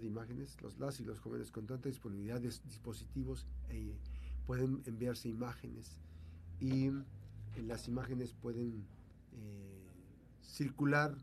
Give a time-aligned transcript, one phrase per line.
[0.00, 0.60] de imágenes.
[0.62, 3.96] Los las y los jóvenes con tanta disponibilidad de dispositivos eh,
[4.46, 5.98] pueden enviarse imágenes
[6.60, 6.90] y
[7.56, 8.86] las imágenes pueden
[10.42, 11.16] circular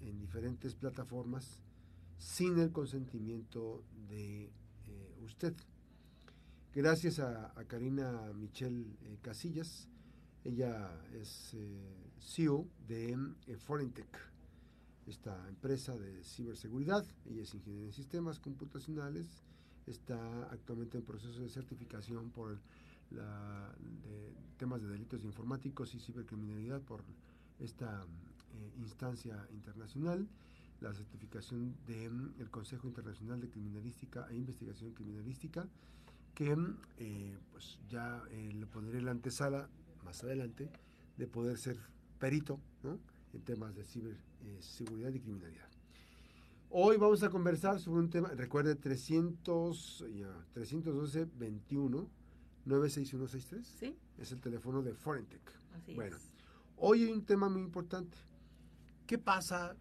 [0.00, 1.62] en diferentes plataformas
[2.18, 4.50] sin el consentimiento de
[5.24, 5.54] usted.
[6.74, 8.84] Gracias a, Karina Michelle
[9.22, 9.88] Casillas,
[10.44, 11.56] ella es
[12.20, 13.16] CEO de
[13.58, 14.29] Forentech
[15.10, 17.04] esta empresa de ciberseguridad.
[17.26, 19.26] Ella es ingeniera en sistemas computacionales.
[19.86, 22.58] Está actualmente en proceso de certificación por
[24.56, 27.02] temas de delitos informáticos y cibercriminalidad por
[27.58, 28.02] esta
[28.54, 30.28] eh, instancia internacional.
[30.80, 35.66] La certificación del el Consejo Internacional de Criminalística e Investigación Criminalística,
[36.34, 36.56] que
[36.98, 39.68] eh, pues ya eh, le pondré la antesala
[40.04, 40.70] más adelante
[41.16, 41.78] de poder ser
[42.18, 42.60] perito
[43.32, 45.68] en temas de ciberseguridad eh, y criminalidad.
[46.70, 50.04] Hoy vamos a conversar sobre un tema, recuerde 300,
[50.52, 52.08] 312 21
[52.64, 53.66] 96163.
[53.66, 53.96] Sí.
[54.18, 55.40] Es el teléfono de Forentech.
[55.94, 56.16] bueno,
[56.76, 58.16] hoy hay un tema muy importante.
[59.06, 59.76] ¿Qué pasa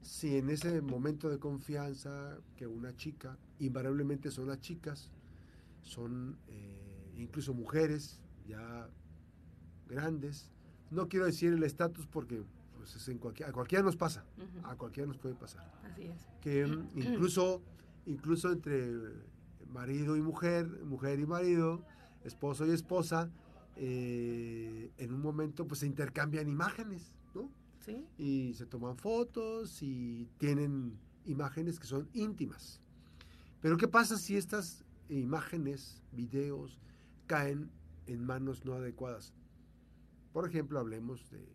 [0.00, 5.10] si en ese momento de confianza que una chica, invariablemente son las chicas,
[5.82, 8.88] son eh, incluso mujeres ya
[9.88, 10.50] grandes,
[10.90, 12.42] no quiero decir el estatus porque
[12.82, 14.24] pues en cualquier, a cualquiera nos pasa,
[14.64, 15.72] a cualquiera nos puede pasar.
[15.84, 16.28] Así es.
[16.40, 17.62] Que mm, incluso,
[18.06, 18.92] incluso entre
[19.70, 21.84] marido y mujer, mujer y marido,
[22.24, 23.30] esposo y esposa,
[23.76, 27.50] eh, en un momento pues se intercambian imágenes, ¿no?
[27.80, 28.04] Sí.
[28.18, 32.80] Y se toman fotos y tienen imágenes que son íntimas.
[33.60, 36.80] Pero ¿qué pasa si estas imágenes, videos,
[37.26, 37.70] caen
[38.06, 39.32] en manos no adecuadas?
[40.32, 41.46] Por ejemplo, hablemos de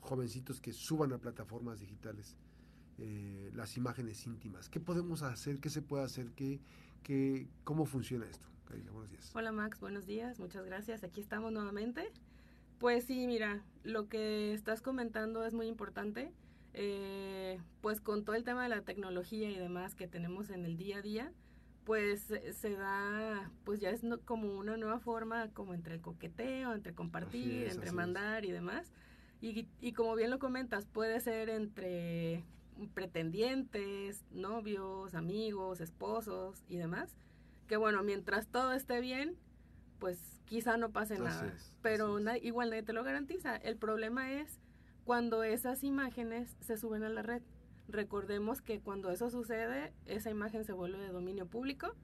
[0.00, 2.36] jovencitos que suban a plataformas digitales
[2.98, 4.68] eh, las imágenes íntimas.
[4.68, 5.58] ¿Qué podemos hacer?
[5.58, 6.30] ¿Qué se puede hacer?
[6.32, 6.60] ¿Qué,
[7.02, 8.46] qué, ¿Cómo funciona esto?
[8.92, 9.30] buenos días.
[9.34, 11.04] Hola Max, buenos días, muchas gracias.
[11.04, 12.10] Aquí estamos nuevamente.
[12.78, 16.32] Pues sí, mira, lo que estás comentando es muy importante.
[16.74, 20.78] Eh, pues con todo el tema de la tecnología y demás que tenemos en el
[20.78, 21.32] día a día,
[21.84, 26.94] pues se da, pues ya es como una nueva forma, como entre el coqueteo, entre
[26.94, 28.90] compartir, entre mandar y demás.
[29.42, 32.44] Y, como bien lo comentas, puede ser entre
[32.94, 37.16] pretendientes, novios, amigos, esposos y demás.
[37.66, 39.36] Que bueno, mientras todo esté bien,
[39.98, 41.52] pues quizá no pase nada.
[41.82, 43.56] pero igual nadie te lo garantiza.
[43.56, 44.60] El problema es
[45.04, 47.42] cuando esas imágenes se suben a la red.
[47.88, 51.96] Recordemos que cuando eso sucede, esa imagen se vuelve de dominio público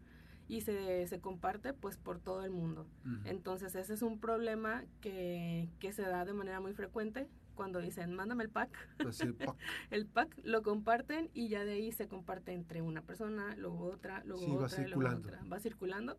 [0.48, 2.86] y se, se comparte pues por todo el mundo.
[3.24, 8.14] Entonces ese es un problema que, que, se da de manera muy frecuente cuando dicen
[8.14, 8.70] mándame el pack.
[9.02, 9.54] Pues el pack.
[9.90, 14.24] el pack lo comparten y ya de ahí se comparte entre una persona, luego otra,
[14.24, 15.42] luego otra, luego otra.
[15.52, 16.16] Va circulando.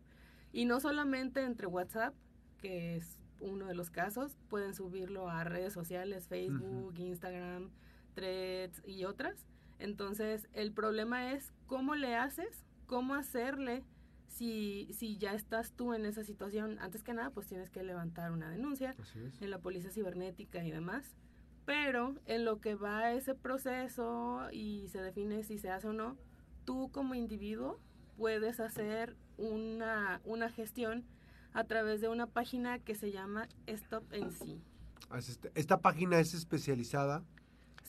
[0.51, 2.13] Y no solamente entre WhatsApp,
[2.59, 7.72] que es uno de los casos, pueden subirlo a redes sociales, Facebook, Instagram,
[8.13, 9.47] Threads y otras.
[9.79, 13.85] Entonces, el problema es cómo le haces, cómo hacerle
[14.39, 18.31] si, si ya estás tú en esa situación, antes que nada, pues tienes que levantar
[18.31, 18.95] una denuncia
[19.41, 21.17] en la policía cibernética y demás.
[21.66, 26.16] Pero en lo que va ese proceso y se define si se hace o no,
[26.63, 27.81] tú como individuo
[28.17, 31.03] puedes hacer una, una gestión
[31.51, 34.06] a través de una página que se llama Stop.
[35.09, 37.25] Ah, este, esta página es especializada,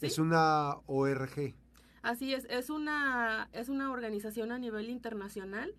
[0.00, 1.54] es una ORG.
[2.02, 5.74] Así es, es una, es una organización a nivel internacional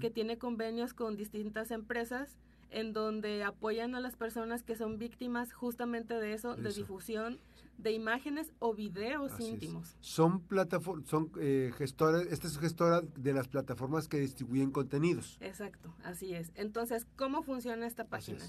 [0.00, 2.36] que tiene convenios con distintas empresas
[2.70, 7.40] en donde apoyan a las personas que son víctimas justamente de eso, de difusión
[7.78, 9.96] de imágenes o videos íntimos.
[10.00, 15.38] Son plataformas, son eh, gestoras, esta es gestora de las plataformas que distribuyen contenidos.
[15.40, 16.52] Exacto, así es.
[16.54, 18.44] Entonces, ¿cómo funciona esta página?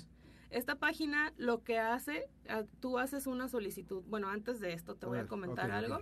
[0.49, 4.03] Esta página lo que hace, ah, tú haces una solicitud.
[4.07, 6.01] Bueno, antes de esto te voy a comentar algo.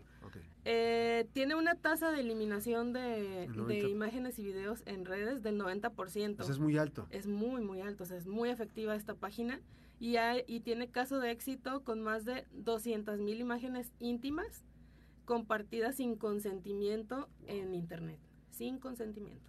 [0.66, 3.50] Eh, tiene una tasa de eliminación de,
[3.90, 6.41] imágenes y videos en redes del 90%.
[6.41, 7.08] Eso es muy alto.
[7.09, 8.03] Es muy, muy alto.
[8.03, 9.59] O sea, es muy efectiva esta página.
[10.00, 14.64] Y, hay, y tiene caso de éxito con más de 200 mil imágenes íntimas
[15.26, 18.20] compartidas sin consentimiento en Internet.
[18.52, 19.44] Sin consentimiento.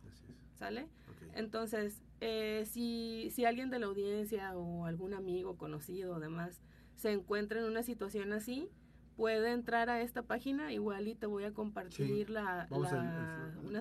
[0.55, 0.87] ¿Sale?
[1.35, 6.61] Entonces, eh, si, si alguien de la audiencia o algún amigo conocido o demás
[6.97, 8.71] se encuentra en una situación así,
[9.17, 12.67] puede entrar a esta página, igual y te voy a compartir la,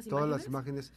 [0.09, 0.93] todas las imágenes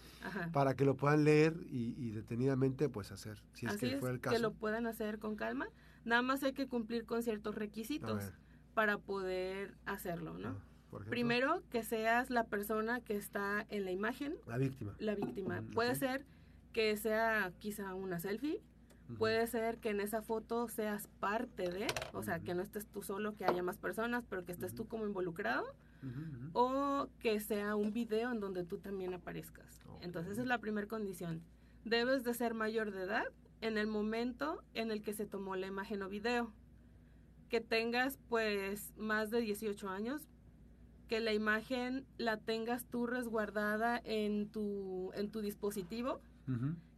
[0.52, 4.36] para que lo puedan leer y, detenidamente pues hacer, si es que fue el caso.
[4.36, 5.68] Que lo puedan hacer con calma,
[6.04, 8.32] nada más hay que cumplir con ciertos requisitos
[8.74, 10.56] para poder hacerlo, ¿no?
[10.90, 11.10] por ejemplo?
[11.10, 14.94] Primero, que seas la persona que está en la imagen, La víctima.
[14.98, 15.60] la víctima.
[15.60, 16.26] Mm, Puede ser
[16.76, 18.60] que sea quizá una selfie,
[19.16, 23.02] puede ser que en esa foto seas parte de, o sea, que no estés tú
[23.02, 25.64] solo, que haya más personas, pero que estés tú como involucrado,
[26.52, 29.80] o que sea un video en donde tú también aparezcas.
[30.02, 31.42] Entonces, esa es la primera condición.
[31.86, 33.24] Debes de ser mayor de edad
[33.62, 36.52] en el momento en el que se tomó la imagen o video.
[37.48, 40.28] Que tengas pues más de 18 años,
[41.08, 46.20] que la imagen la tengas tú resguardada en tu, en tu dispositivo,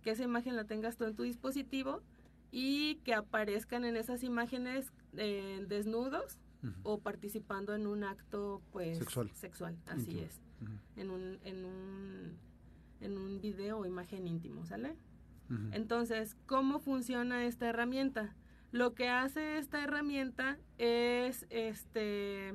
[0.02, 2.02] Que esa imagen la tengas tú en tu dispositivo
[2.50, 6.38] y que aparezcan en esas imágenes eh, desnudos
[6.82, 9.30] o participando en un acto pues Sexual.
[9.34, 9.76] sexual.
[9.86, 10.22] Así Íntimo.
[10.26, 10.40] es.
[10.96, 12.36] En un en un
[13.00, 14.96] en un video o imagen íntimo sale
[15.72, 18.34] entonces cómo funciona esta herramienta
[18.72, 22.54] lo que hace esta herramienta es este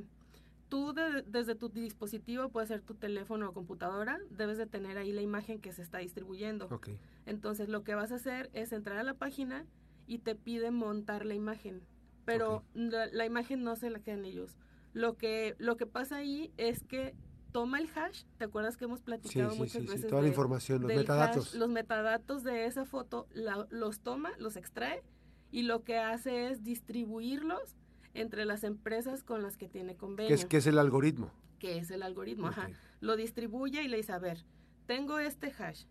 [0.73, 5.11] tú de- desde tu dispositivo puede ser tu teléfono o computadora debes de tener ahí
[5.11, 6.89] la imagen que se está distribuyendo Ok.
[7.27, 9.67] entonces lo que vas a hacer es entrar a la página
[10.07, 11.83] y te pide montar la imagen,
[12.25, 12.63] pero Ok.
[12.73, 14.57] la, la imagen no se la quedan ellos.
[14.93, 17.13] Lo que lo que pasa ahí es que
[17.51, 20.25] toma el hash, ¿te acuerdas que hemos platicado sí, muchas sí, sí, veces Toda la
[20.25, 21.49] de- información, los metadatos.
[21.53, 25.03] hash, los metadatos de esa foto la- los toma, los extrae
[25.51, 27.77] y lo que hace es distribuirlos
[28.13, 31.31] entre las empresas con las que tiene convenio, que, es, que es el algoritmo.
[31.59, 32.73] que es el algoritmo, ajá Ok.
[33.01, 34.45] lo distribuye y le dice, a ver,
[34.85, 35.85] tengo este hash.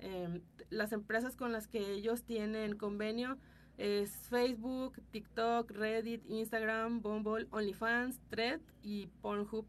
[0.00, 3.36] Em, las empresas con las que ellos tienen convenio
[3.78, 9.66] es Facebook, TikTok, Reddit, Instagram, Bumble, OnlyFans, Thread y Pornhub.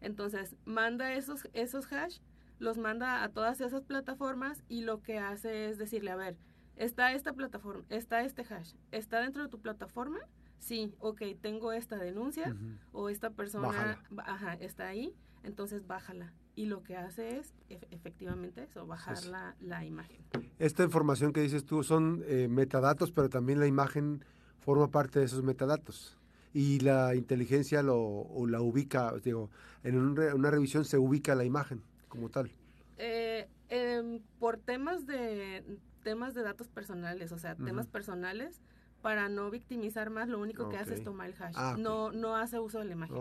[0.00, 2.18] Entonces, manda esos, esos hash,
[2.58, 6.36] los manda a todas esas plataformas y lo que hace es decirle, a ver,
[6.76, 10.18] está esta plataforma, está este hash, está dentro de tu plataforma,
[10.60, 12.54] sí, ok, tengo esta denuncia,
[12.92, 16.32] o esta persona ajá, está ahí, entonces bájala.
[16.54, 20.18] Y lo que hace es ef- efectivamente eso, bajar la, la imagen.
[20.58, 24.24] Esta información que dices tú son eh, metadatos, pero también la imagen
[24.58, 26.18] forma parte de esos metadatos.
[26.52, 29.50] Y la inteligencia lo, o la ubica, digo,
[29.84, 32.50] en un re- una revisión se ubica la imagen como tal.
[32.98, 38.60] Eh, em, por temas de temas de datos personales, o sea, temas personales,
[39.00, 41.54] para no victimizar más, lo único que hace es tomar el hash.
[41.56, 41.76] Ah.
[41.78, 43.16] No, no hace uso de la imagen.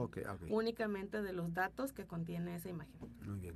[0.49, 2.93] Únicamente de los datos que contiene esa imagen.
[3.25, 3.55] Muy bien.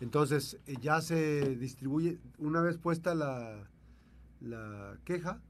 [0.00, 3.68] Entonces, eh, ya se distribuye, una vez puesta la,
[4.40, 5.40] la queja,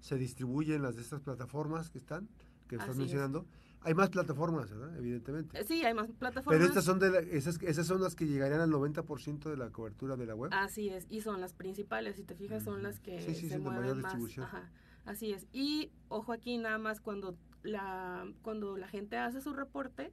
[0.00, 2.28] se distribuye en las de estas plataformas que están,
[2.68, 2.98] que estás Así es.
[2.98, 3.46] mencionando.
[3.82, 4.94] Hay más plataformas, ¿verdad?
[4.98, 5.58] Evidentemente.
[5.58, 6.54] Eh, sí, hay más plataformas.
[6.58, 9.70] Pero estas son de la- esas, esas son las que llegarían al 90% de la
[9.70, 10.50] cobertura de la web.
[10.52, 13.54] Así es, y son las principales, si te fijas, son las que Sí, sí, se
[13.56, 14.02] sí, mueven mayor más.
[14.12, 14.44] distribución.
[14.44, 14.70] Ajá,
[15.04, 15.46] así es.
[15.52, 20.12] Y ojo aquí nada más cuando la cuando la gente hace su reporte,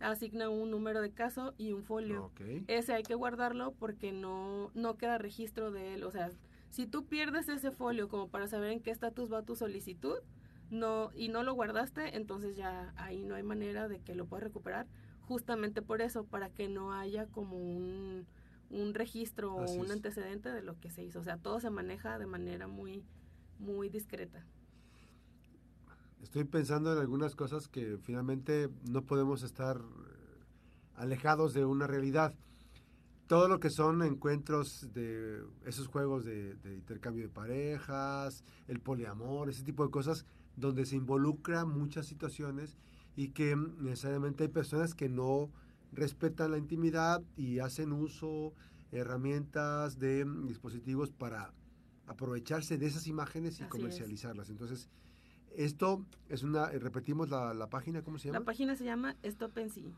[0.00, 2.30] asigna un número de caso y un folio.
[2.66, 6.30] Ese hay que guardarlo porque no no queda registro de él, o sea,
[6.70, 10.18] si tú pierdes ese folio como para saber en qué estatus va tu solicitud,
[10.70, 14.42] no y no lo guardaste, entonces ya ahí no hay manera de que lo puedas
[14.44, 14.86] recuperar,
[15.22, 18.26] justamente por eso, para que no haya como un
[18.70, 19.92] un registro Así o un es.
[19.92, 23.04] antecedente de lo que se hizo, o sea, todo se maneja de manera muy
[23.58, 24.44] muy discreta.
[26.22, 30.34] Estoy pensando en algunas cosas que finalmente no podemos estar eh,
[30.96, 32.34] alejados de una realidad.
[33.26, 39.64] Todo lo que son encuentros de esos juegos de, intercambio de parejas, el poliamor, ese
[39.64, 40.24] tipo de cosas,
[40.56, 42.78] donde se involucra muchas situaciones
[43.16, 45.50] y que necesariamente hay personas que no
[45.92, 48.54] respetan la intimidad y hacen uso
[48.92, 51.52] herramientas de dispositivos para
[52.06, 53.70] aprovecharse de esas imágenes y Así es.
[53.70, 54.50] comercializarlas.
[54.50, 54.88] Entonces,
[55.56, 58.44] esto es una, eh, repetimos la, la página, ¿cómo se La llama?
[58.46, 59.92] página se llama Stop en sí.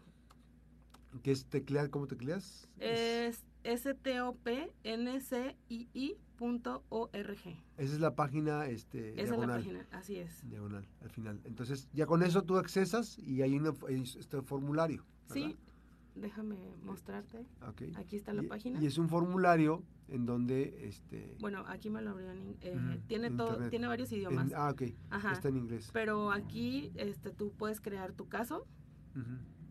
[1.23, 2.69] Que es teclear, ¿cómo tecleas?
[2.79, 3.43] Es-
[6.05, 7.39] stopncii.org.
[7.79, 9.57] esa es la página este, Esa es la diagonal.
[9.61, 10.49] página, así es.
[10.49, 11.41] Diagonal, al final.
[11.45, 15.05] Entonces, ya con eso tú accesas y hay una, hay este formulario.
[15.29, 15.35] ¿verdad?
[15.49, 15.57] Sí,
[16.17, 17.47] déjame mostrarte.
[17.69, 17.83] Ok.
[17.97, 18.83] Aquí está la Y- página.
[18.83, 23.29] Y es un formulario en donde este Bueno, aquí me lo abrió en, eh, tiene
[23.29, 23.71] en todo, internet.
[23.71, 24.53] tiene varios en- idiomas.
[24.55, 24.83] ah, ok.
[25.11, 25.33] Ajá.
[25.33, 25.91] Está en inglés.
[25.93, 28.67] Pero aquí este tú puedes crear tu caso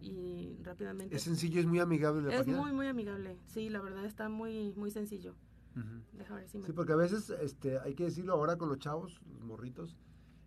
[0.01, 2.57] y rápidamente Es sencillo, es muy amigable la es página.
[2.61, 3.37] muy muy amigable.
[3.47, 5.35] Sí, la verdad está muy muy sencillo.
[6.13, 8.79] Deja ver si me Sí, porque a veces, este, hay que decirlo ahora con los
[8.79, 9.97] chavos, los morritos,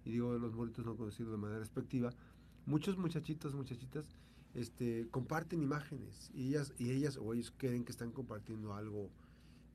[0.07, 2.11] y digo los morritos no conocidos de manera respectiva,
[2.65, 4.17] muchos muchachitos, muchachitas,
[4.55, 9.11] este, comparten imágenes y ellas, y ellas o ellos creen que están compartiendo algo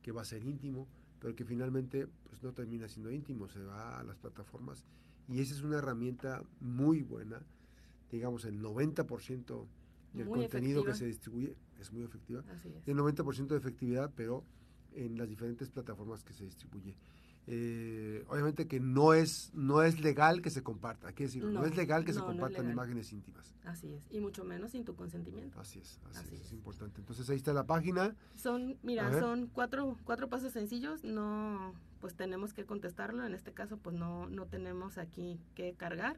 [0.02, 0.88] que va a ser íntimo,
[1.20, 4.84] pero que finalmente pues no termina siendo íntimo, se va a las plataformas
[5.28, 7.40] y esa es una herramienta muy buena,
[8.10, 9.66] digamos el 90%
[10.14, 12.44] Y el Muy contenido que se distribuye es muy efectiva.
[12.50, 12.86] Así es.
[12.86, 14.44] El 90% de efectividad, pero
[14.92, 16.96] en las diferentes plataformas que se distribuye.
[17.46, 21.60] Eh, obviamente que no es no es legal que se comparta, hay que decirlo, no,
[21.60, 23.54] No, es legal que se no, compartan imágenes íntimas.
[23.64, 24.06] Así es.
[24.10, 25.60] Y mucho menos sin tu consentimiento.
[25.60, 26.52] Así es, así, Así es, es es.
[26.54, 27.00] importante.
[27.00, 28.16] Entonces ahí está la página.
[28.34, 31.04] Son, mira, son cuatro, cuatro pasos sencillos.
[31.04, 33.26] No, pues tenemos que contestarlo.
[33.26, 36.16] En este caso, pues no, no tenemos aquí que cargar.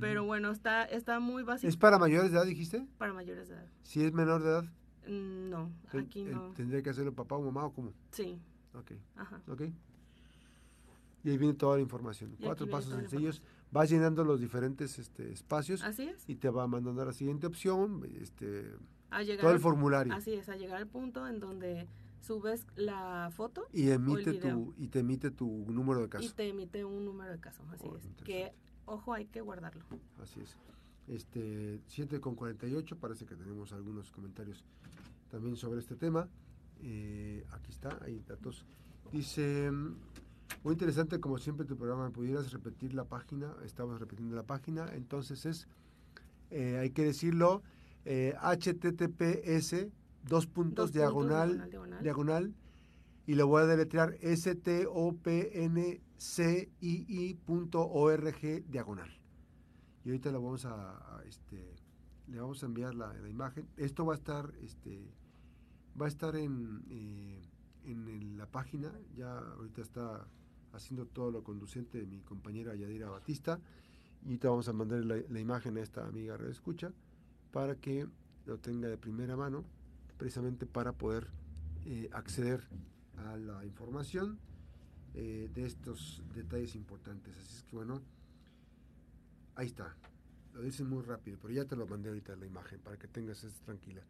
[0.00, 2.86] Pero bueno, está, está muy básico ¿Es para mayores de edad, dijiste?
[2.98, 3.66] para mayores de edad.
[3.82, 4.64] Si es menor de edad,
[5.06, 6.52] Mm, No, aquí el- no.
[6.54, 7.92] tendría que hacerlo papá o mamá o cómo.
[8.10, 8.40] Sí,
[8.72, 9.42] Ok, ajá.
[9.46, 9.64] ok.
[11.24, 12.36] Y ahí viene toda la información.
[12.40, 13.40] Cuatro pasos sencillos.
[13.70, 16.22] Vas llenando los diferentes este, espacios Así es.
[16.28, 18.70] y te va mandando a la siguiente opción, este,
[19.10, 20.12] A llegar, todo el al- formulario.
[20.12, 21.88] así es, a llegar al punto en donde
[22.20, 24.54] subes la foto Y emite video.
[24.56, 26.34] tu, y te emite tu número de y caso.
[26.34, 27.64] te emite un número de caso.
[27.72, 28.06] Así Oh, es.
[28.22, 28.52] Que,
[28.84, 29.84] ojo, hay que guardarlo.
[30.22, 30.56] Así es.
[31.08, 34.62] Este, 7 con 48, parece que tenemos algunos comentarios
[35.30, 36.28] también sobre este tema.
[36.80, 38.64] Eh, aquí está, hay datos.
[39.10, 39.70] Dice,
[40.62, 43.54] muy interesante como siempre tu programa, ¿pudieras repetir la página?
[43.64, 45.66] Estamos repitiendo la página, entonces es,
[46.50, 47.62] eh, hay que decirlo,
[48.04, 49.88] eh, https,
[50.22, 52.02] dos puntos, Dos diagonal, diagonal, diagonal.
[52.02, 52.54] diagonal,
[53.26, 54.80] y lo voy a deletrear stopncii.org
[58.70, 59.10] diagonal.
[60.04, 61.74] Y ahorita la vamos a, a, este,
[62.28, 63.66] le vamos a enviar la, la imagen.
[63.78, 65.10] Esto va a estar, este,
[66.00, 67.42] va a estar en, eh,
[67.84, 68.92] en la página.
[69.16, 70.26] Ya ahorita está
[70.74, 73.60] haciendo todo lo conducente de mi compañera Yadira Batista.
[74.22, 76.92] Y ahorita vamos a mandar la, imagen a esta amiga Red Escucha
[77.52, 78.06] para que
[78.46, 79.64] lo tenga de primera mano,
[80.18, 81.28] precisamente para poder
[81.84, 82.62] eh, acceder
[83.16, 84.38] a la información
[85.14, 87.36] eh, de estos detalles importantes.
[87.38, 88.02] Así es que bueno,
[89.54, 89.94] ahí está.
[90.54, 93.42] Lo dicen muy rápido, pero ya te lo mandé ahorita la imagen para que tengas
[93.44, 94.02] esto tranquila.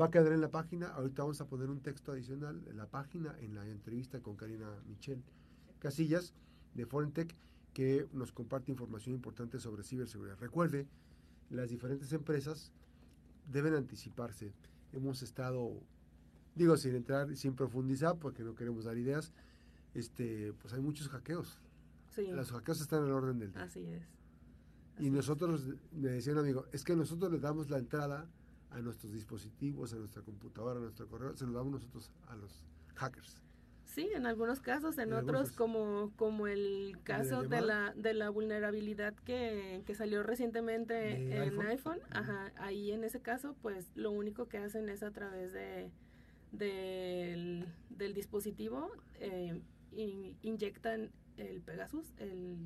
[0.00, 0.88] Va a quedar en la página.
[0.88, 4.70] Ahorita vamos a poner un texto adicional en la página, en la entrevista con Karina
[4.86, 5.22] Michel
[5.78, 6.34] Casillas
[6.74, 7.34] de Forentech,
[7.72, 10.38] que nos comparte información importante sobre ciberseguridad.
[10.38, 10.88] Recuerde,
[11.50, 12.72] las diferentes empresas
[13.50, 14.52] deben anticiparse.
[14.92, 15.80] Hemos estado,
[16.54, 19.32] digo, sin entrar, sin profundizar, porque no queremos dar ideas,
[19.94, 21.58] este, pues hay muchos hackeos.
[22.14, 23.62] Sí, Los hackeos están al orden del día.
[23.62, 24.02] así es.
[24.98, 25.12] Y es.
[25.12, 28.28] nosotros, me decía un amigo, es que nosotros le damos la entrada
[28.70, 32.64] a nuestros dispositivos, a nuestra computadora, a nuestro correo, se lo damos nosotros a los
[32.96, 33.40] hackers.
[33.88, 35.56] Sí, en algunos casos, en, otros casos.
[35.56, 41.60] como como el caso de la de la vulnerabilidad que, que salió recientemente ¿De en
[41.62, 41.98] iPhone?
[42.10, 45.90] ajá, ahí en ese caso, pues lo único que hacen es a través de
[46.52, 48.90] del, del dispositivo
[49.20, 49.60] eh,
[49.92, 52.56] in- inyectan el Pegasus, el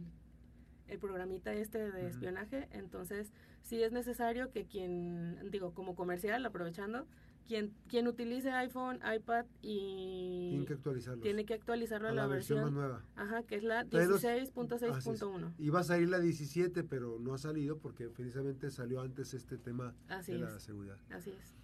[0.88, 7.06] el programita este de espionaje, entonces sí es necesario que quien, digo, como comercial, aprovechando,
[7.46, 11.22] quien, quien utilice iPhone, iPad y Tienen que actualizarlos.
[11.22, 13.02] tiene que actualizarlo a a la, la, versión, más nueva.
[13.16, 15.52] ajá, que es la Pero- 16.6.1.
[15.58, 19.94] Iba a salir la 17, pero no ha salido porque precisamente salió antes este tema
[20.08, 20.96] Así de la es, seguridad.
[21.10, 21.54] así es.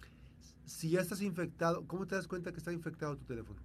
[0.65, 3.59] Si ya estás infectado, ¿cómo te das cuenta que está infectado tu teléfono?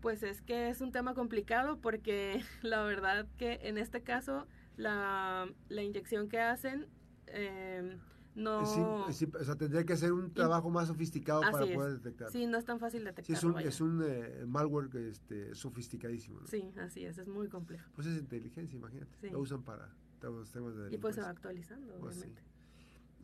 [0.00, 5.48] Pues es que es un tema complicado porque la verdad que en este caso la,
[5.68, 6.86] la inyección que hacen
[7.28, 7.96] eh,
[8.34, 9.08] no...
[9.08, 11.76] Es o sea, tendría que ser un trabajo más sofisticado para Así es.
[11.76, 12.32] poder detectarlo.
[12.32, 13.36] Sí, no es tan fácil Sí, detectarlo.
[13.38, 13.68] es un, vaya.
[13.68, 16.40] es un eh, malware este, sofisticadísimo.
[16.40, 16.46] ¿no?
[16.46, 17.90] Sí, así es, es muy complejo.
[17.94, 19.16] Pues es inteligencia, imagínate.
[19.20, 19.30] Sí.
[19.30, 22.20] Lo usan para todos los temas de Y pues se va actualizando, Pues sí.
[22.22, 22.42] obviamente.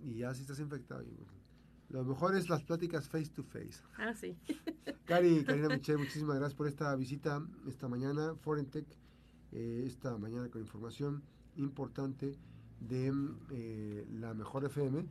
[0.00, 1.03] Y ya si estás infectado.
[1.03, 1.33] y, bueno,
[1.88, 3.83] lo mejor es las pláticas face to face.
[3.97, 4.37] Ah, sí.
[5.07, 8.35] Cari, Karina Michel, muchísimas gracias por esta visita esta mañana.
[8.37, 8.87] Forentech,
[9.53, 11.23] eh, esta mañana con información
[11.57, 12.37] importante
[12.80, 13.12] de
[13.50, 15.04] eh, la mejor FM.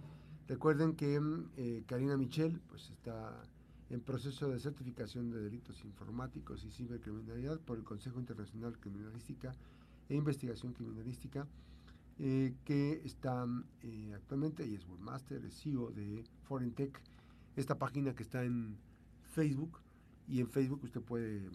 [0.47, 1.19] Recuerden que
[1.57, 3.43] eh, Karina Michel pues está
[3.89, 9.53] en proceso de certificación de delitos informáticos y cibercriminalidad por el Consejo Internacional Criminalística
[10.09, 11.47] e Investigación Criminalística,
[12.19, 13.45] eh, que está
[14.15, 16.99] actualmente, y es webmaster, es CEO de Forentech,
[17.55, 18.77] esta página que está en
[19.21, 19.79] Facebook,
[20.27, 21.49] y en Facebook usted puede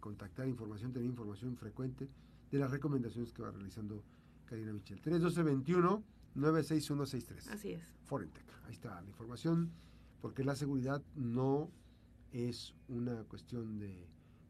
[0.00, 2.08] contactar información, tener información frecuente
[2.50, 4.02] de las recomendaciones que va realizando
[4.52, 5.00] Karina Michel.
[5.00, 6.04] 3221
[6.34, 7.48] 96163.
[7.48, 7.82] Así es.
[8.04, 8.44] Forentech.
[8.66, 9.72] Ahí está la información,
[10.20, 11.70] porque la seguridad no
[12.32, 14.06] es una cuestión de,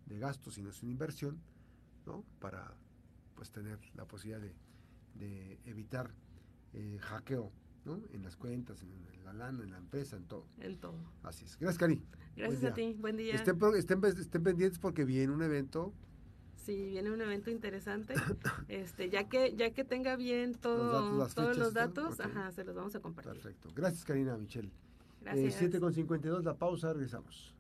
[0.06, 1.40] de gasto, sino es una inversión,
[2.04, 2.24] ¿no?
[2.40, 2.76] Para
[3.36, 4.56] pues tener la posibilidad de,
[5.14, 6.12] de evitar
[6.72, 7.52] eh, hackeo,
[7.84, 8.02] ¿no?
[8.10, 10.48] En las cuentas, en, la lana, en la empresa, en todo.
[10.58, 10.98] En todo.
[11.22, 11.56] Así es.
[11.58, 12.02] Gracias, Cari.
[12.34, 12.96] Gracias a ti.
[12.98, 13.36] Buen día.
[13.36, 15.94] Estén, estén, estén pendientes porque viene un evento
[16.64, 18.14] Sí, viene un evento interesante.
[18.68, 22.52] este, ya que ya que tenga bien todo, Los datos, las todos los datos, ajá,
[22.52, 23.32] se los vamos a compartir.
[23.32, 23.70] Perfecto.
[23.74, 24.70] Gracias, Karina Michelle.
[25.20, 25.54] Gracias.
[25.54, 27.54] Eh, 7 con 52, la pausa, regresamos.